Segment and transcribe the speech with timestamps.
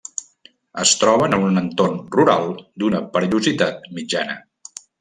[0.83, 2.49] Es troben en un entorn rural
[2.85, 4.39] d'una perillositat mitjana.